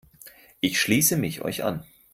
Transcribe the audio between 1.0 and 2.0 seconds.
mich euch an.